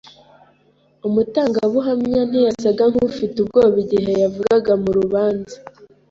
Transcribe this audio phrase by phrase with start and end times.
[1.07, 5.55] Umutangabuhamya ntiyasaga nkufite ubwoba igihe yavugaga mu rubanza.